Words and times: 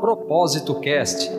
Propósito 0.00 0.80
Cast. 0.80 1.30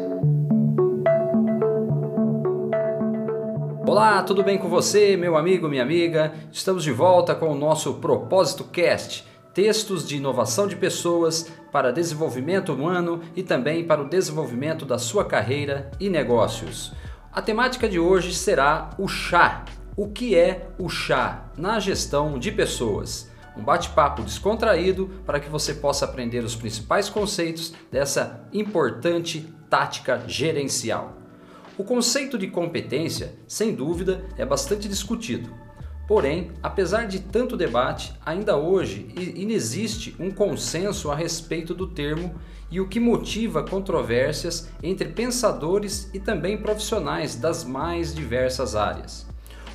Olá, 3.88 4.22
tudo 4.22 4.44
bem 4.44 4.60
com 4.60 4.70
você, 4.70 5.18
meu 5.18 5.36
amigo, 5.36 5.68
minha 5.68 5.82
amiga? 5.82 6.32
Estamos 6.52 6.84
de 6.84 6.92
volta 6.92 7.34
com 7.34 7.48
o 7.48 7.56
nosso 7.56 7.96
Propósito 7.96 8.66
Cast. 8.66 9.26
Textos 9.52 10.08
de 10.08 10.18
inovação 10.18 10.68
de 10.68 10.76
pessoas 10.76 11.52
para 11.72 11.92
desenvolvimento 11.92 12.72
humano 12.72 13.22
e 13.36 13.42
também 13.42 13.84
para 13.84 14.04
o 14.04 14.08
desenvolvimento 14.08 14.86
da 14.86 15.00
sua 15.00 15.26
carreira 15.26 15.90
e 16.00 16.08
negócios. 16.08 16.94
A 17.34 17.42
temática 17.42 17.90
de 17.90 17.98
hoje 17.98 18.32
será 18.32 18.92
o 19.00 19.08
chá. 19.08 19.66
O 19.98 20.08
que 20.08 20.36
é 20.36 20.68
o 20.78 20.88
chá 20.88 21.46
na 21.58 21.80
gestão 21.80 22.38
de 22.38 22.52
pessoas? 22.52 23.31
Um 23.62 23.64
bate-papo 23.64 24.24
descontraído 24.24 25.12
para 25.24 25.40
que 25.40 25.48
você 25.48 25.76
possa 25.76 26.06
aprender 26.06 26.44
os 26.44 26.56
principais 26.56 27.10
conceitos 27.10 27.74
dessa 27.92 28.44
importante 28.52 29.48
tática 29.70 30.24
gerencial. 30.28 31.18
O 31.78 31.84
conceito 31.84 32.40
de 32.40 32.48
competência, 32.48 33.36
sem 33.48 33.76
dúvida, 33.76 34.26
é 34.36 34.44
bastante 34.44 34.90
discutido. 34.90 35.54
Porém, 36.08 36.52
apesar 36.62 37.06
de 37.06 37.20
tanto 37.20 37.56
debate, 37.56 38.14
ainda 38.26 38.58
hoje 38.58 39.08
inexiste 39.36 40.16
um 40.20 40.32
consenso 40.32 41.12
a 41.12 41.16
respeito 41.16 41.76
do 41.76 41.88
termo 41.88 42.34
e 42.70 42.82
o 42.82 42.88
que 42.88 43.00
motiva 43.00 43.64
controvérsias 43.64 44.70
entre 44.82 45.10
pensadores 45.10 46.10
e 46.14 46.20
também 46.20 46.58
profissionais 46.58 47.36
das 47.36 47.64
mais 47.64 48.14
diversas 48.14 48.76
áreas. 48.76 49.28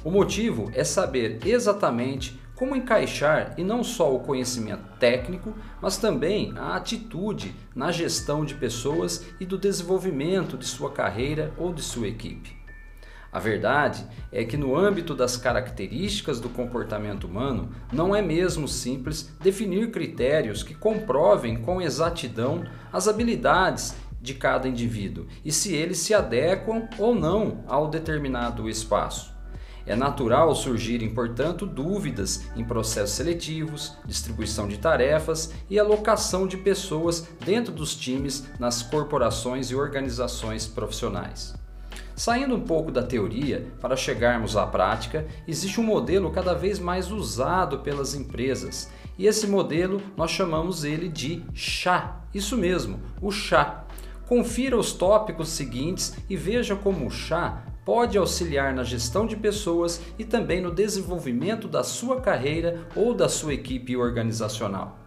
O 0.05 0.10
motivo 0.10 0.71
é 0.74 0.82
saber 0.82 1.38
exatamente 1.46 2.38
como 2.56 2.74
encaixar 2.74 3.55
e 3.56 3.62
não 3.62 3.84
só 3.84 4.15
o 4.15 4.20
conhecimento 4.20 4.83
técnico, 4.98 5.55
mas 5.80 5.98
também 5.98 6.55
a 6.56 6.74
atitude 6.74 7.55
na 7.74 7.92
gestão 7.92 8.45
de 8.45 8.55
pessoas 8.55 9.27
e 9.38 9.45
do 9.45 9.59
desenvolvimento 9.59 10.56
de 10.56 10.65
sua 10.66 10.91
carreira 10.91 11.52
ou 11.59 11.73
de 11.73 11.82
sua 11.82 12.09
equipe. 12.09 12.57
A 13.30 13.38
verdade 13.38 14.07
é 14.32 14.45
que, 14.45 14.57
no 14.57 14.74
âmbito 14.74 15.15
das 15.15 15.37
características 15.37 16.40
do 16.40 16.49
comportamento 16.49 17.24
humano, 17.24 17.71
não 17.93 18.16
é 18.16 18.23
mesmo 18.23 18.66
simples 18.66 19.30
definir 19.43 19.90
critérios 19.90 20.62
que 20.62 20.74
comprovem 20.74 21.59
com 21.59 21.82
exatidão 21.82 22.65
as 22.90 23.07
habilidades 23.07 23.95
de 24.23 24.32
cada 24.32 24.66
indivíduo 24.66 25.27
e 25.45 25.52
se 25.52 25.74
eles 25.74 25.99
se 25.99 26.15
adequam 26.15 26.88
ou 26.99 27.15
não 27.15 27.62
ao 27.68 27.88
determinado 27.88 28.71
espaço. 28.71 29.35
É 29.87 29.95
natural 29.95 30.52
surgirem, 30.54 31.15
portanto, 31.15 31.65
dúvidas 31.65 32.45
em 32.56 32.65
processos 32.65 33.15
seletivos, 33.15 33.96
distribuição 34.04 34.66
de 34.66 34.78
tarefas 34.78 35.52
e 35.70 35.78
alocação 35.78 36.46
de 36.46 36.56
pessoas 36.56 37.28
dentro 37.45 37.73
dos 37.73 37.95
times 37.95 38.45
nas 38.59 38.82
corporações 38.82 39.70
e 39.70 39.76
organizações 39.76 40.66
profissionais. 40.66 41.54
Saindo 42.16 42.56
um 42.56 42.60
pouco 42.60 42.90
da 42.90 43.02
teoria 43.02 43.66
para 43.80 43.95
chegarmos 43.95 44.56
à 44.56 44.66
prática, 44.66 45.26
existe 45.46 45.78
um 45.80 45.84
modelo 45.84 46.32
cada 46.32 46.54
vez 46.54 46.78
mais 46.78 47.12
usado 47.12 47.80
pelas 47.80 48.15
empresas 48.15 48.90
e 49.18 49.26
esse 49.26 49.46
modelo 49.46 50.02
nós 50.16 50.30
chamamos 50.30 50.82
ele 50.82 51.09
de 51.09 51.45
chá. 51.54 52.21
Isso 52.34 52.56
mesmo, 52.56 52.98
o 53.21 53.30
chá. 53.30 53.84
Confira 54.26 54.76
os 54.76 54.93
tópicos 54.93 55.50
seguintes 55.50 56.16
e 56.28 56.37
veja 56.37 56.74
como 56.74 57.06
o 57.06 57.10
chá 57.10 57.62
pode 57.87 58.18
auxiliar 58.18 58.74
na 58.74 58.82
gestão 58.82 59.29
de 59.29 59.37
pessoas 59.37 60.02
e 60.18 60.24
também 60.24 60.60
no 60.60 60.73
desenvolvimento 60.73 61.68
da 61.68 61.84
sua 61.84 62.20
carreira 62.20 62.84
ou 62.96 63.15
da 63.15 63.28
sua 63.28 63.54
equipe 63.54 63.96
organizacional. 63.96 64.98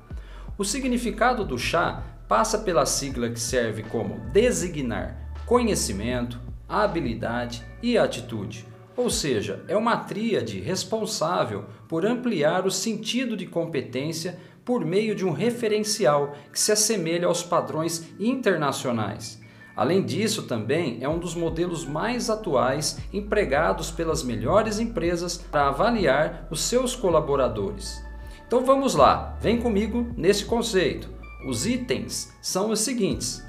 O 0.57 0.63
significado 0.63 1.43
do 1.43 1.59
chá 1.59 2.01
passa 2.25 2.57
pela 2.57 2.85
sigla 2.85 3.29
que 3.29 3.39
serve 3.39 3.83
como 3.83 4.21
designar 4.31 5.33
conhecimento, 5.45 6.39
habilidade 6.69 7.65
e 7.83 7.97
atitude. 7.97 8.65
Ou 8.95 9.09
seja, 9.09 9.61
é 9.67 9.75
uma 9.75 9.97
tríade 9.97 10.61
responsável 10.61 11.65
por 11.87 12.05
ampliar 12.05 12.65
o 12.65 12.71
sentido 12.71 13.35
de 13.35 13.45
competência 13.45 14.39
por 14.63 14.85
meio 14.85 15.15
de 15.15 15.25
um 15.25 15.31
referencial 15.31 16.33
que 16.53 16.59
se 16.59 16.71
assemelha 16.71 17.27
aos 17.27 17.43
padrões 17.43 18.07
internacionais. 18.17 19.41
Além 19.79 20.03
disso, 20.03 20.43
também 20.43 20.97
é 20.99 21.07
um 21.07 21.17
dos 21.17 21.33
modelos 21.33 21.85
mais 21.85 22.29
atuais 22.29 22.99
empregados 23.13 23.89
pelas 23.89 24.21
melhores 24.21 24.77
empresas 24.77 25.37
para 25.37 25.69
avaliar 25.69 26.45
os 26.51 26.63
seus 26.63 26.97
colaboradores. 26.97 28.03
Então 28.45 28.65
vamos 28.65 28.93
lá, 28.93 29.37
vem 29.39 29.61
comigo 29.61 30.05
nesse 30.17 30.43
conceito. 30.43 31.07
Os 31.47 31.65
itens 31.65 32.29
são 32.41 32.71
os 32.71 32.81
seguintes: 32.81 33.41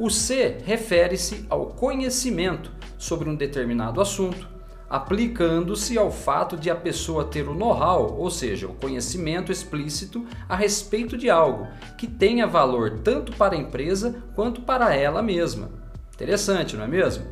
o 0.00 0.08
C 0.08 0.56
refere-se 0.64 1.44
ao 1.50 1.66
conhecimento 1.66 2.72
sobre 2.96 3.28
um 3.28 3.36
determinado 3.36 4.00
assunto, 4.00 4.48
aplicando-se 4.88 5.98
ao 5.98 6.10
fato 6.10 6.56
de 6.56 6.70
a 6.70 6.76
pessoa 6.76 7.24
ter 7.24 7.48
o 7.48 7.54
know-how, 7.54 8.16
ou 8.18 8.30
seja, 8.30 8.66
o 8.66 8.74
conhecimento 8.74 9.50
explícito 9.50 10.24
a 10.48 10.54
respeito 10.54 11.16
de 11.16 11.28
algo 11.28 11.66
que 11.98 12.06
tenha 12.06 12.46
valor 12.46 13.00
tanto 13.00 13.32
para 13.32 13.54
a 13.54 13.58
empresa 13.58 14.22
quanto 14.34 14.60
para 14.60 14.94
ela 14.94 15.22
mesma. 15.22 15.70
Interessante, 16.14 16.76
não 16.76 16.84
é 16.84 16.88
mesmo? 16.88 17.24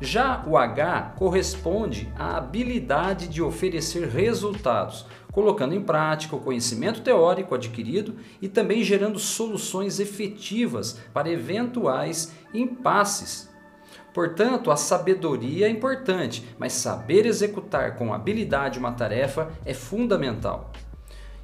Já 0.00 0.44
o 0.46 0.56
H 0.56 1.14
corresponde 1.16 2.08
à 2.16 2.36
habilidade 2.36 3.26
de 3.26 3.42
oferecer 3.42 4.06
resultados, 4.06 5.04
colocando 5.32 5.74
em 5.74 5.82
prática 5.82 6.36
o 6.36 6.40
conhecimento 6.40 7.00
teórico 7.00 7.54
adquirido 7.54 8.14
e 8.40 8.48
também 8.48 8.84
gerando 8.84 9.18
soluções 9.18 9.98
efetivas 9.98 11.00
para 11.12 11.28
eventuais 11.28 12.32
impasses 12.54 13.48
Portanto, 14.18 14.72
a 14.72 14.76
sabedoria 14.76 15.68
é 15.68 15.70
importante, 15.70 16.44
mas 16.58 16.72
saber 16.72 17.24
executar 17.24 17.94
com 17.94 18.12
habilidade 18.12 18.76
uma 18.76 18.90
tarefa 18.90 19.48
é 19.64 19.72
fundamental. 19.72 20.72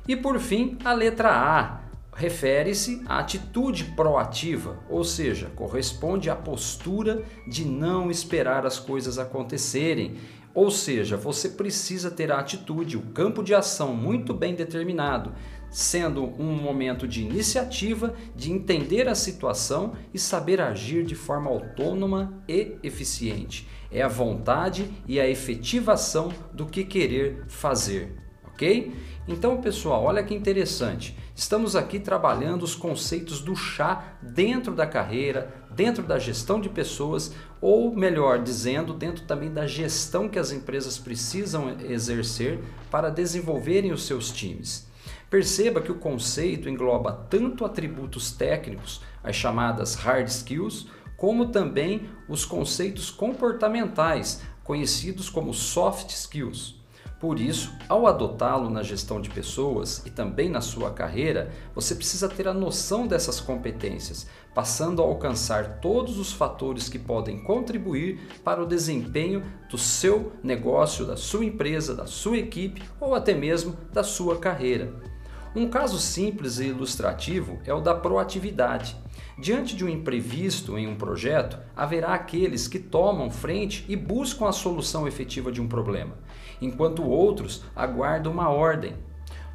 E 0.08 0.16
por 0.16 0.40
fim, 0.40 0.76
a 0.84 0.92
letra 0.92 1.30
A 1.30 1.82
refere-se 2.12 3.00
à 3.06 3.20
atitude 3.20 3.84
proativa, 3.94 4.76
ou 4.90 5.04
seja, 5.04 5.52
corresponde 5.54 6.28
à 6.28 6.34
postura 6.34 7.22
de 7.46 7.64
não 7.64 8.10
esperar 8.10 8.66
as 8.66 8.80
coisas 8.80 9.20
acontecerem. 9.20 10.16
Ou 10.52 10.68
seja, 10.68 11.16
você 11.16 11.50
precisa 11.50 12.10
ter 12.10 12.32
a 12.32 12.40
atitude, 12.40 12.96
o 12.96 13.02
campo 13.02 13.44
de 13.44 13.54
ação 13.54 13.94
muito 13.94 14.34
bem 14.34 14.52
determinado, 14.52 15.32
sendo 15.74 16.22
um 16.40 16.54
momento 16.54 17.08
de 17.08 17.20
iniciativa, 17.20 18.14
de 18.36 18.52
entender 18.52 19.08
a 19.08 19.14
situação 19.16 19.94
e 20.14 20.18
saber 20.20 20.60
agir 20.60 21.04
de 21.04 21.16
forma 21.16 21.50
autônoma 21.50 22.40
e 22.48 22.76
eficiente. 22.80 23.66
É 23.90 24.00
a 24.00 24.06
vontade 24.06 24.88
e 25.04 25.18
a 25.18 25.28
efetivação 25.28 26.32
do 26.52 26.64
que 26.64 26.84
querer 26.84 27.42
fazer, 27.48 28.12
ok? 28.46 28.94
Então, 29.26 29.60
pessoal, 29.60 30.04
olha 30.04 30.22
que 30.22 30.32
interessante. 30.32 31.18
Estamos 31.34 31.74
aqui 31.74 31.98
trabalhando 31.98 32.62
os 32.62 32.76
conceitos 32.76 33.40
do 33.40 33.56
chá 33.56 34.16
dentro 34.22 34.76
da 34.76 34.86
carreira, 34.86 35.52
dentro 35.72 36.04
da 36.04 36.20
gestão 36.20 36.60
de 36.60 36.68
pessoas, 36.68 37.34
ou 37.60 37.92
melhor 37.92 38.40
dizendo, 38.40 38.94
dentro 38.94 39.24
também 39.24 39.52
da 39.52 39.66
gestão 39.66 40.28
que 40.28 40.38
as 40.38 40.52
empresas 40.52 40.98
precisam 40.98 41.76
exercer 41.80 42.60
para 42.92 43.10
desenvolverem 43.10 43.90
os 43.90 44.06
seus 44.06 44.30
times. 44.30 44.93
Perceba 45.30 45.80
que 45.80 45.90
o 45.90 45.98
conceito 45.98 46.68
engloba 46.68 47.12
tanto 47.28 47.64
atributos 47.64 48.32
técnicos, 48.32 49.00
as 49.22 49.34
chamadas 49.34 49.94
hard 49.94 50.28
skills, 50.28 50.86
como 51.16 51.46
também 51.46 52.08
os 52.28 52.44
conceitos 52.44 53.10
comportamentais, 53.10 54.42
conhecidos 54.62 55.28
como 55.28 55.52
soft 55.52 56.10
skills. 56.10 56.82
Por 57.24 57.40
isso, 57.40 57.72
ao 57.88 58.06
adotá-lo 58.06 58.68
na 58.68 58.82
gestão 58.82 59.18
de 59.18 59.30
pessoas 59.30 60.04
e 60.04 60.10
também 60.10 60.50
na 60.50 60.60
sua 60.60 60.90
carreira, 60.90 61.50
você 61.74 61.94
precisa 61.94 62.28
ter 62.28 62.46
a 62.46 62.52
noção 62.52 63.06
dessas 63.06 63.40
competências, 63.40 64.26
passando 64.54 65.00
a 65.00 65.06
alcançar 65.06 65.80
todos 65.80 66.18
os 66.18 66.32
fatores 66.32 66.88
que 66.88 66.98
podem 66.98 67.42
contribuir 67.42 68.20
para 68.44 68.62
o 68.62 68.66
desempenho 68.66 69.42
do 69.70 69.78
seu 69.78 70.32
negócio, 70.42 71.06
da 71.06 71.16
sua 71.16 71.46
empresa, 71.46 71.94
da 71.94 72.06
sua 72.06 72.36
equipe 72.36 72.82
ou 73.00 73.14
até 73.14 73.32
mesmo 73.32 73.74
da 73.90 74.04
sua 74.04 74.36
carreira. 74.36 75.13
Um 75.56 75.68
caso 75.68 76.00
simples 76.00 76.58
e 76.58 76.66
ilustrativo 76.66 77.60
é 77.64 77.72
o 77.72 77.80
da 77.80 77.94
proatividade. 77.94 78.96
Diante 79.38 79.76
de 79.76 79.84
um 79.84 79.88
imprevisto 79.88 80.76
em 80.76 80.88
um 80.88 80.96
projeto, 80.96 81.56
haverá 81.76 82.12
aqueles 82.12 82.66
que 82.66 82.80
tomam 82.80 83.30
frente 83.30 83.84
e 83.88 83.94
buscam 83.94 84.48
a 84.48 84.52
solução 84.52 85.06
efetiva 85.06 85.52
de 85.52 85.60
um 85.60 85.68
problema, 85.68 86.18
enquanto 86.60 87.08
outros 87.08 87.62
aguardam 87.76 88.32
uma 88.32 88.48
ordem. 88.48 88.94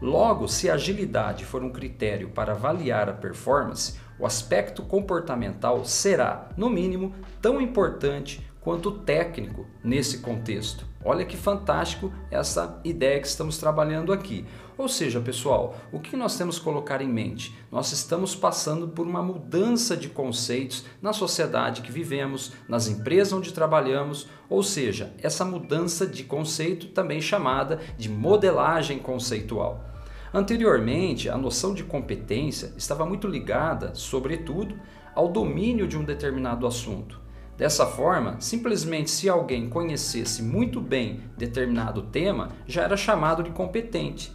Logo, 0.02 0.48
se 0.48 0.70
a 0.70 0.76
agilidade 0.76 1.44
for 1.44 1.62
um 1.62 1.70
critério 1.70 2.30
para 2.30 2.54
avaliar 2.54 3.10
a 3.10 3.14
performance, 3.14 4.00
o 4.20 4.26
aspecto 4.26 4.84
comportamental 4.84 5.86
será, 5.86 6.50
no 6.58 6.70
mínimo, 6.70 7.14
tão 7.42 7.62
importante 7.62 8.46
quanto 8.62 8.92
técnico 8.92 9.66
nesse 9.84 10.20
contexto. 10.20 10.86
Olha 11.04 11.26
que 11.26 11.38
fantástico 11.38 12.12
essa 12.30 12.80
ideia 12.84 13.22
que 13.22 13.28
estamos 13.28 13.58
trabalhando 13.58 14.12
aqui. 14.12 14.46
Ou 14.78 14.88
seja, 14.88 15.20
pessoal, 15.20 15.76
o 15.92 16.00
que 16.00 16.16
nós 16.16 16.38
temos 16.38 16.58
que 16.58 16.64
colocar 16.64 17.02
em 17.02 17.08
mente? 17.08 17.58
Nós 17.72 17.92
estamos 17.92 18.36
passando 18.36 18.88
por 18.88 19.08
uma 19.08 19.22
mudança 19.22 19.96
de 19.96 20.10
conceitos 20.10 20.86
na 21.02 21.14
sociedade 21.14 21.82
que 21.82 21.92
vivemos, 21.92 22.54
nas 22.68 22.88
empresas 22.88 23.34
onde 23.34 23.54
trabalhamos, 23.54 24.28
ou 24.50 24.62
seja, 24.62 25.14
essa 25.22 25.46
mudança 25.46 26.06
de 26.06 26.24
conceito 26.24 26.88
também 26.88 27.22
chamada 27.22 27.80
de 27.98 28.10
modelagem 28.10 29.00
conceitual. 29.00 29.84
Anteriormente, 30.34 31.28
a 31.28 31.38
noção 31.38 31.74
de 31.74 31.84
competência 31.84 32.72
estava 32.78 33.06
muito 33.06 33.28
ligada, 33.28 33.96
sobretudo, 33.96 34.80
ao 35.16 35.28
domínio 35.28 35.88
de 35.88 35.98
um 35.98 36.04
determinado 36.04 36.68
assunto. 36.68 37.20
Dessa 37.58 37.86
forma, 37.86 38.40
simplesmente 38.40 39.10
se 39.10 39.28
alguém 39.28 39.68
conhecesse 39.68 40.42
muito 40.44 40.80
bem 40.80 41.22
determinado 41.36 42.04
tema, 42.04 42.50
já 42.68 42.84
era 42.84 42.96
chamado 42.96 43.44
de 43.44 43.50
competente. 43.50 44.32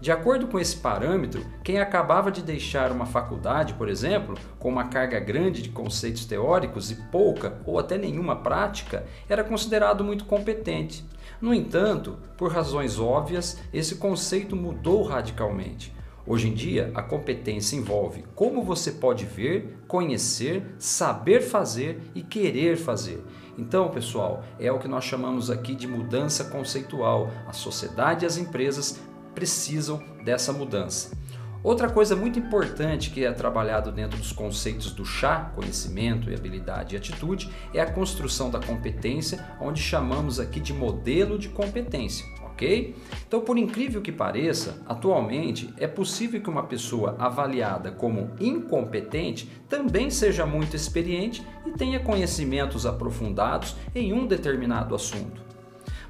De 0.00 0.10
acordo 0.10 0.46
com 0.46 0.58
esse 0.58 0.76
parâmetro, 0.76 1.44
quem 1.62 1.78
acabava 1.78 2.32
de 2.32 2.42
deixar 2.42 2.90
uma 2.90 3.04
faculdade, 3.04 3.74
por 3.74 3.86
exemplo, 3.86 4.34
com 4.58 4.70
uma 4.70 4.84
carga 4.84 5.20
grande 5.20 5.60
de 5.60 5.68
conceitos 5.68 6.24
teóricos 6.24 6.90
e 6.90 6.94
pouca 6.94 7.58
ou 7.66 7.78
até 7.78 7.98
nenhuma 7.98 8.36
prática, 8.36 9.04
era 9.28 9.44
considerado 9.44 10.02
muito 10.02 10.24
competente. 10.24 11.04
No 11.38 11.52
entanto, 11.52 12.16
por 12.38 12.50
razões 12.50 12.98
óbvias, 12.98 13.58
esse 13.74 13.96
conceito 13.96 14.56
mudou 14.56 15.02
radicalmente. 15.02 15.94
Hoje 16.26 16.48
em 16.48 16.54
dia, 16.54 16.90
a 16.94 17.02
competência 17.02 17.76
envolve 17.76 18.24
como 18.34 18.62
você 18.62 18.92
pode 18.92 19.26
ver, 19.26 19.82
conhecer, 19.86 20.64
saber 20.78 21.40
fazer 21.40 22.00
e 22.14 22.22
querer 22.22 22.76
fazer. 22.76 23.22
Então, 23.58 23.90
pessoal, 23.90 24.42
é 24.58 24.70
o 24.72 24.78
que 24.78 24.88
nós 24.88 25.04
chamamos 25.04 25.50
aqui 25.50 25.74
de 25.74 25.86
mudança 25.86 26.44
conceitual. 26.44 27.30
A 27.46 27.52
sociedade 27.52 28.24
e 28.24 28.26
as 28.26 28.38
empresas 28.38 28.98
precisam 29.34 30.02
dessa 30.24 30.52
mudança. 30.52 31.18
Outra 31.62 31.90
coisa 31.90 32.16
muito 32.16 32.38
importante 32.38 33.10
que 33.10 33.22
é 33.22 33.30
trabalhado 33.32 33.92
dentro 33.92 34.16
dos 34.16 34.32
conceitos 34.32 34.92
do 34.92 35.04
chá, 35.04 35.52
conhecimento 35.54 36.30
habilidade 36.32 36.94
e 36.94 36.98
atitude, 36.98 37.50
é 37.74 37.80
a 37.80 37.90
construção 37.90 38.50
da 38.50 38.58
competência, 38.58 39.46
onde 39.60 39.80
chamamos 39.80 40.40
aqui 40.40 40.58
de 40.58 40.72
modelo 40.72 41.38
de 41.38 41.50
competência, 41.50 42.24
ok? 42.46 42.96
Então, 43.28 43.42
por 43.42 43.58
incrível 43.58 44.00
que 44.00 44.10
pareça, 44.10 44.82
atualmente 44.86 45.72
é 45.76 45.86
possível 45.86 46.40
que 46.40 46.48
uma 46.48 46.62
pessoa 46.62 47.14
avaliada 47.18 47.90
como 47.90 48.30
incompetente 48.40 49.46
também 49.68 50.08
seja 50.08 50.46
muito 50.46 50.74
experiente 50.74 51.46
e 51.66 51.72
tenha 51.72 52.00
conhecimentos 52.00 52.86
aprofundados 52.86 53.76
em 53.94 54.14
um 54.14 54.26
determinado 54.26 54.94
assunto. 54.94 55.49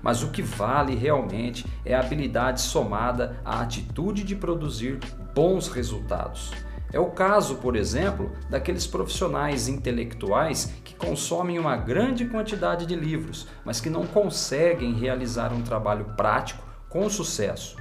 Mas 0.02 0.23
o 0.23 0.31
que 0.31 0.43
vale 0.43 0.94
realmente 0.94 1.67
é 1.85 1.94
a 1.94 2.00
habilidade 2.00 2.61
somada 2.61 3.41
à 3.44 3.61
atitude 3.61 4.25
de 4.25 4.35
produzir 4.35 4.99
bons 5.35 5.69
resultados. 5.69 6.52
É 6.93 6.99
o 6.99 7.11
caso, 7.11 7.56
por 7.56 7.76
exemplo, 7.76 8.32
daqueles 8.49 8.87
profissionais 8.87 9.69
intelectuais 9.69 10.75
que 10.82 10.94
consomem 10.94 11.58
uma 11.58 11.76
grande 11.76 12.25
quantidade 12.25 12.85
de 12.85 12.97
livros, 12.97 13.47
mas 13.64 13.81
que 13.81 13.88
não 13.88 14.06
conseguem 14.06 14.93
realizar 14.94 15.52
um 15.52 15.62
trabalho 15.62 16.06
prático 16.17 16.64
com 16.88 17.08
sucesso. 17.08 17.76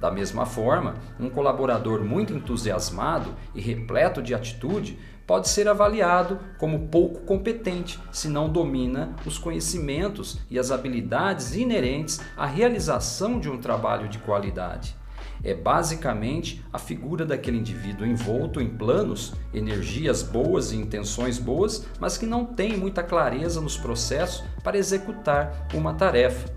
Da 0.00 0.10
mesma 0.10 0.44
forma, 0.44 0.94
um 1.18 1.30
colaborador 1.30 2.04
muito 2.04 2.32
entusiasmado 2.32 3.34
e 3.54 3.60
repleto 3.60 4.22
de 4.22 4.34
atitude 4.34 4.98
pode 5.28 5.50
ser 5.50 5.68
avaliado 5.68 6.40
como 6.56 6.88
pouco 6.88 7.20
competente 7.20 8.00
se 8.10 8.28
não 8.28 8.48
domina 8.48 9.14
os 9.26 9.36
conhecimentos 9.36 10.38
e 10.50 10.58
as 10.58 10.70
habilidades 10.70 11.54
inerentes 11.54 12.18
à 12.34 12.46
realização 12.46 13.38
de 13.38 13.50
um 13.50 13.58
trabalho 13.58 14.08
de 14.08 14.18
qualidade. 14.18 14.96
É 15.44 15.52
basicamente 15.52 16.64
a 16.72 16.78
figura 16.78 17.26
daquele 17.26 17.58
indivíduo 17.58 18.06
envolto 18.06 18.58
em 18.58 18.70
planos, 18.70 19.34
energias 19.52 20.22
boas 20.22 20.72
e 20.72 20.76
intenções 20.76 21.38
boas, 21.38 21.86
mas 22.00 22.16
que 22.16 22.24
não 22.24 22.46
tem 22.46 22.78
muita 22.78 23.02
clareza 23.02 23.60
nos 23.60 23.76
processos 23.76 24.42
para 24.64 24.78
executar 24.78 25.68
uma 25.74 25.92
tarefa. 25.92 26.56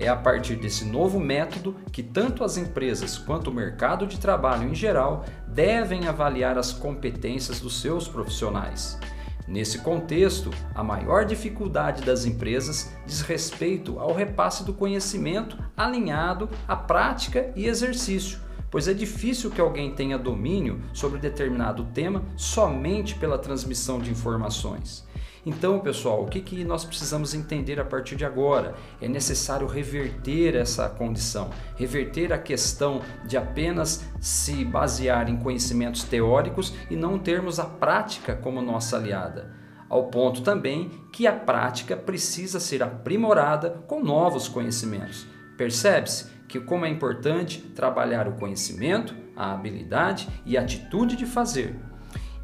É 0.00 0.08
a 0.08 0.16
partir 0.16 0.56
desse 0.56 0.86
novo 0.86 1.20
método 1.20 1.76
que 1.92 2.02
tanto 2.02 2.42
as 2.42 2.56
empresas 2.56 3.18
quanto 3.18 3.50
o 3.50 3.54
mercado 3.54 4.06
de 4.06 4.18
trabalho 4.18 4.66
em 4.66 4.74
geral 4.74 5.26
devem 5.46 6.08
avaliar 6.08 6.56
as 6.56 6.72
competências 6.72 7.60
dos 7.60 7.82
seus 7.82 8.08
profissionais. 8.08 8.98
Nesse 9.46 9.80
contexto, 9.80 10.48
a 10.74 10.82
maior 10.82 11.26
dificuldade 11.26 12.02
das 12.02 12.24
empresas 12.24 12.90
diz 13.04 13.20
respeito 13.20 13.98
ao 13.98 14.14
repasse 14.14 14.64
do 14.64 14.72
conhecimento 14.72 15.58
alinhado 15.76 16.48
à 16.66 16.74
prática 16.74 17.52
e 17.54 17.66
exercício, 17.66 18.38
pois 18.70 18.88
é 18.88 18.94
difícil 18.94 19.50
que 19.50 19.60
alguém 19.60 19.94
tenha 19.94 20.16
domínio 20.16 20.80
sobre 20.94 21.18
determinado 21.18 21.84
tema 21.92 22.22
somente 22.38 23.16
pela 23.16 23.36
transmissão 23.36 23.98
de 23.98 24.10
informações. 24.10 25.06
Então, 25.44 25.80
pessoal, 25.80 26.22
o 26.22 26.26
que, 26.26 26.40
que 26.40 26.64
nós 26.64 26.84
precisamos 26.84 27.32
entender 27.32 27.80
a 27.80 27.84
partir 27.84 28.14
de 28.14 28.26
agora? 28.26 28.74
É 29.00 29.08
necessário 29.08 29.66
reverter 29.66 30.54
essa 30.54 30.88
condição, 30.88 31.50
reverter 31.76 32.30
a 32.32 32.38
questão 32.38 33.00
de 33.26 33.38
apenas 33.38 34.04
se 34.20 34.64
basear 34.64 35.30
em 35.30 35.38
conhecimentos 35.38 36.04
teóricos 36.04 36.74
e 36.90 36.96
não 36.96 37.18
termos 37.18 37.58
a 37.58 37.64
prática 37.64 38.36
como 38.36 38.60
nossa 38.60 38.98
aliada. 38.98 39.58
Ao 39.88 40.04
ponto 40.04 40.42
também 40.42 40.90
que 41.10 41.26
a 41.26 41.32
prática 41.32 41.96
precisa 41.96 42.60
ser 42.60 42.82
aprimorada 42.82 43.82
com 43.88 44.04
novos 44.04 44.46
conhecimentos. 44.46 45.26
Percebe-se 45.56 46.26
que 46.46 46.60
como 46.60 46.84
é 46.84 46.90
importante 46.90 47.60
trabalhar 47.60 48.28
o 48.28 48.32
conhecimento, 48.32 49.16
a 49.34 49.52
habilidade 49.52 50.28
e 50.44 50.58
a 50.58 50.60
atitude 50.60 51.16
de 51.16 51.24
fazer. 51.24 51.76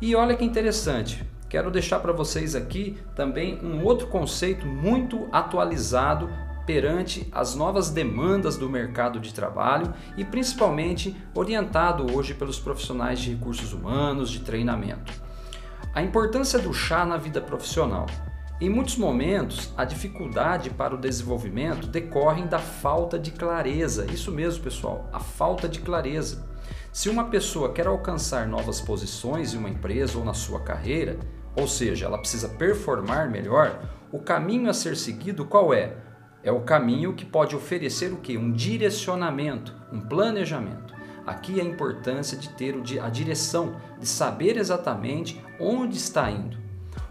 E 0.01 0.15
olha 0.15 0.35
que 0.35 0.45
interessante, 0.45 1.25
quero 1.49 1.71
deixar 1.71 2.01
para 2.01 2.13
vocês 2.13 2.55
aqui 2.55 2.99
também 3.15 3.59
um 3.63 3.85
outro 3.85 4.07
conceito 4.09 4.67
muito 4.67 5.29
atualizado 5.33 6.29
perante 6.67 7.29
as 7.31 7.55
novas 7.55 7.91
demandas 7.91 8.57
do 8.57 8.69
mercado 8.69 9.21
de 9.21 9.33
trabalho 9.33 9.95
e 10.17 10.25
principalmente 10.25 11.17
orientado 11.33 12.15
hoje 12.15 12.35
pelos 12.35 12.59
profissionais 12.59 13.21
de 13.21 13.33
recursos 13.33 13.73
humanos, 13.73 14.31
de 14.31 14.41
treinamento. 14.41 15.13
A 15.95 16.03
importância 16.03 16.59
do 16.59 16.75
chá 16.75 17.07
na 17.07 17.17
vida 17.17 17.41
profissional. 17.41 18.07
Em 18.61 18.69
muitos 18.69 18.97
momentos, 18.97 19.73
a 19.77 19.85
dificuldade 19.85 20.71
para 20.71 20.95
o 20.95 20.99
desenvolvimento 20.99 21.87
decorre 21.87 22.43
da 22.45 22.59
falta 22.59 23.19
de 23.19 23.31
clareza. 23.31 24.07
Isso 24.11 24.33
mesmo, 24.33 24.65
pessoal, 24.65 25.09
a 25.13 25.21
falta 25.21 25.69
de 25.69 25.81
clareza. 25.81 26.47
Se 26.97 27.11
uma 27.11 27.25
pessoa 27.25 27.75
quer 27.75 27.87
alcançar 27.87 28.49
novas 28.49 28.81
posições 28.81 29.53
em 29.53 29.59
uma 29.59 29.69
empresa 29.69 30.17
ou 30.17 30.25
na 30.25 30.33
sua 30.33 30.61
carreira, 30.61 31.19
ou 31.55 31.69
seja, 31.69 32.07
ela 32.07 32.17
precisa 32.17 32.49
performar 32.49 33.31
melhor, 33.31 33.87
o 34.11 34.19
caminho 34.19 34.71
a 34.71 34.73
ser 34.73 34.97
seguido 34.97 35.45
qual 35.45 35.75
é? 35.75 35.95
É 36.43 36.51
o 36.51 36.63
caminho 36.63 37.13
que 37.13 37.27
pode 37.27 37.55
oferecer 37.55 38.15
o 38.15 38.17
que? 38.17 38.39
Um 38.39 38.51
direcionamento, 38.51 39.75
um 39.93 40.01
planejamento. 40.01 40.95
Aqui 41.27 41.61
a 41.61 41.65
importância 41.65 42.39
de 42.39 42.49
ter 42.49 42.75
a 43.03 43.11
direção, 43.11 43.77
de 44.01 44.07
saber 44.07 44.57
exatamente 44.57 45.39
onde 45.61 45.99
está 45.99 46.31
indo. 46.31 46.57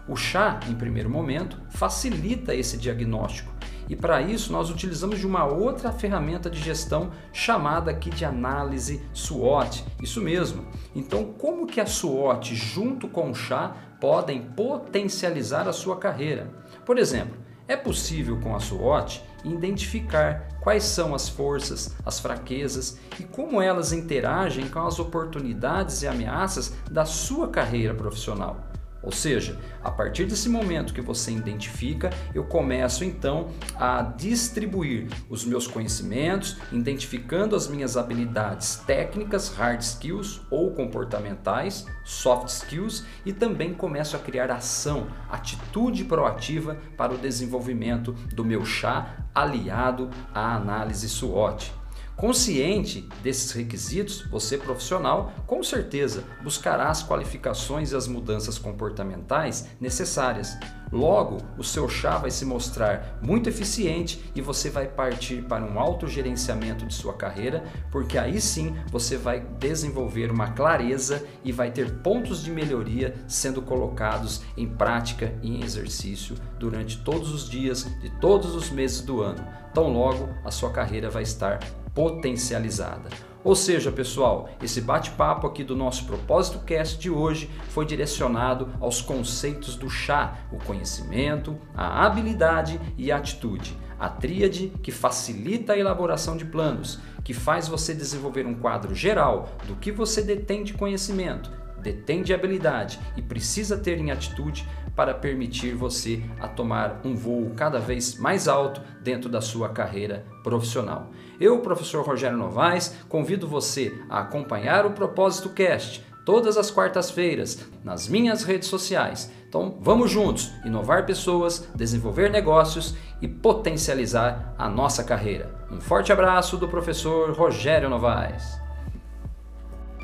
O 0.08 0.16
chá, 0.16 0.58
em 0.68 0.74
primeiro 0.74 1.08
momento, 1.08 1.62
facilita 1.70 2.52
esse 2.52 2.76
diagnóstico 2.76 3.55
e 3.88 3.96
para 3.96 4.20
isso 4.20 4.52
nós 4.52 4.70
utilizamos 4.70 5.18
de 5.18 5.26
uma 5.26 5.44
outra 5.44 5.92
ferramenta 5.92 6.50
de 6.50 6.60
gestão 6.60 7.10
chamada 7.32 7.90
aqui 7.90 8.10
de 8.10 8.24
análise 8.24 9.02
SWOT. 9.12 9.84
Isso 10.02 10.20
mesmo. 10.20 10.64
Então, 10.94 11.24
como 11.24 11.66
que 11.66 11.80
a 11.80 11.86
SWOT 11.86 12.54
junto 12.54 13.08
com 13.08 13.30
o 13.30 13.34
chá 13.34 13.76
podem 14.00 14.42
potencializar 14.42 15.68
a 15.68 15.72
sua 15.72 15.96
carreira? 15.96 16.50
Por 16.84 16.98
exemplo, 16.98 17.36
é 17.68 17.76
possível 17.76 18.38
com 18.40 18.54
a 18.54 18.60
SWOT 18.60 19.22
identificar 19.44 20.48
quais 20.60 20.84
são 20.84 21.14
as 21.14 21.28
forças, 21.28 21.94
as 22.04 22.18
fraquezas 22.18 22.98
e 23.18 23.24
como 23.24 23.60
elas 23.60 23.92
interagem 23.92 24.68
com 24.68 24.86
as 24.86 24.98
oportunidades 24.98 26.02
e 26.02 26.08
ameaças 26.08 26.72
da 26.90 27.04
sua 27.04 27.48
carreira 27.48 27.94
profissional. 27.94 28.56
Ou 29.06 29.12
seja, 29.12 29.56
a 29.84 29.90
partir 29.90 30.24
desse 30.24 30.48
momento 30.48 30.92
que 30.92 31.00
você 31.00 31.30
identifica, 31.30 32.10
eu 32.34 32.42
começo 32.42 33.04
então 33.04 33.50
a 33.76 34.02
distribuir 34.02 35.06
os 35.30 35.44
meus 35.44 35.68
conhecimentos, 35.68 36.56
identificando 36.72 37.54
as 37.54 37.68
minhas 37.68 37.96
habilidades 37.96 38.82
técnicas, 38.84 39.48
hard 39.48 39.80
skills 39.80 40.40
ou 40.50 40.72
comportamentais, 40.72 41.86
soft 42.04 42.48
skills, 42.48 43.04
e 43.24 43.32
também 43.32 43.72
começo 43.72 44.16
a 44.16 44.18
criar 44.18 44.50
ação, 44.50 45.06
atitude 45.30 46.04
proativa 46.04 46.76
para 46.96 47.14
o 47.14 47.18
desenvolvimento 47.18 48.12
do 48.34 48.44
meu 48.44 48.64
chá 48.64 49.24
aliado 49.32 50.10
à 50.34 50.56
análise 50.56 51.08
SWOT. 51.08 51.72
Consciente 52.16 53.06
desses 53.22 53.52
requisitos, 53.52 54.22
você 54.30 54.56
profissional, 54.56 55.34
com 55.46 55.62
certeza, 55.62 56.24
buscará 56.42 56.88
as 56.88 57.06
qualificações 57.06 57.92
e 57.92 57.96
as 57.96 58.08
mudanças 58.08 58.56
comportamentais 58.58 59.68
necessárias. 59.78 60.56
Logo, 60.90 61.36
o 61.58 61.64
seu 61.64 61.86
chá 61.90 62.16
vai 62.16 62.30
se 62.30 62.46
mostrar 62.46 63.18
muito 63.20 63.50
eficiente 63.50 64.24
e 64.34 64.40
você 64.40 64.70
vai 64.70 64.86
partir 64.88 65.42
para 65.42 65.62
um 65.62 65.78
autogerenciamento 65.78 66.86
de 66.86 66.94
sua 66.94 67.12
carreira, 67.12 67.62
porque 67.92 68.16
aí 68.16 68.40
sim 68.40 68.74
você 68.90 69.18
vai 69.18 69.40
desenvolver 69.58 70.30
uma 70.30 70.52
clareza 70.52 71.22
e 71.44 71.52
vai 71.52 71.70
ter 71.70 71.98
pontos 71.98 72.42
de 72.42 72.50
melhoria 72.50 73.14
sendo 73.28 73.60
colocados 73.60 74.40
em 74.56 74.66
prática 74.66 75.34
e 75.42 75.54
em 75.54 75.62
exercício 75.62 76.34
durante 76.58 76.96
todos 76.98 77.30
os 77.30 77.46
dias 77.46 77.84
de 78.00 78.08
todos 78.20 78.54
os 78.54 78.70
meses 78.70 79.02
do 79.02 79.20
ano. 79.20 79.46
Tão 79.74 79.92
logo 79.92 80.30
a 80.42 80.50
sua 80.50 80.70
carreira 80.70 81.10
vai 81.10 81.22
estar 81.22 81.58
potencializada. 81.96 83.08
Ou 83.42 83.56
seja, 83.56 83.90
pessoal, 83.90 84.50
esse 84.62 84.82
bate-papo 84.82 85.46
aqui 85.46 85.64
do 85.64 85.74
nosso 85.74 86.04
Propósito 86.04 86.58
Cast 86.58 86.98
de 86.98 87.08
hoje 87.08 87.48
foi 87.70 87.86
direcionado 87.86 88.68
aos 88.80 89.00
conceitos 89.00 89.76
do 89.76 89.88
chá, 89.88 90.36
o 90.52 90.58
conhecimento, 90.58 91.56
a 91.74 92.04
habilidade 92.04 92.78
e 92.98 93.10
a 93.10 93.16
atitude. 93.16 93.78
A 93.98 94.10
tríade 94.10 94.72
que 94.82 94.92
facilita 94.92 95.72
a 95.72 95.78
elaboração 95.78 96.36
de 96.36 96.44
planos, 96.44 96.98
que 97.24 97.32
faz 97.32 97.66
você 97.66 97.94
desenvolver 97.94 98.44
um 98.44 98.54
quadro 98.54 98.94
geral 98.94 99.48
do 99.66 99.76
que 99.76 99.90
você 99.90 100.20
detém 100.20 100.64
de 100.64 100.74
conhecimento, 100.74 101.50
detém 101.80 102.22
de 102.22 102.34
habilidade 102.34 102.98
e 103.16 103.22
precisa 103.22 103.78
ter 103.78 103.98
em 103.98 104.10
atitude 104.10 104.68
para 104.96 105.12
permitir 105.12 105.74
você 105.74 106.22
a 106.40 106.48
tomar 106.48 107.02
um 107.04 107.14
voo 107.14 107.52
cada 107.54 107.78
vez 107.78 108.16
mais 108.16 108.48
alto 108.48 108.80
dentro 109.02 109.28
da 109.28 109.42
sua 109.42 109.68
carreira 109.68 110.24
profissional. 110.42 111.10
Eu, 111.38 111.60
professor 111.60 112.04
Rogério 112.04 112.38
Novaes, 112.38 112.96
convido 113.08 113.46
você 113.46 113.94
a 114.08 114.20
acompanhar 114.20 114.86
o 114.86 114.92
Propósito 114.92 115.50
Cast 115.50 116.02
todas 116.24 116.56
as 116.56 116.70
quartas-feiras 116.70 117.64
nas 117.84 118.08
minhas 118.08 118.42
redes 118.42 118.68
sociais. 118.68 119.30
Então, 119.48 119.78
vamos 119.80 120.10
juntos 120.10 120.50
inovar 120.64 121.06
pessoas, 121.06 121.68
desenvolver 121.74 122.30
negócios 122.30 122.96
e 123.22 123.28
potencializar 123.28 124.54
a 124.58 124.68
nossa 124.68 125.04
carreira. 125.04 125.54
Um 125.70 125.80
forte 125.80 126.12
abraço 126.12 126.56
do 126.56 126.66
professor 126.66 127.32
Rogério 127.32 127.88
Novaes. 127.88 128.58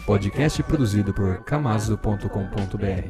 Podcast 0.06 0.62
produzido 0.62 1.12
por 1.12 1.42
camaso.com.br 1.44 3.00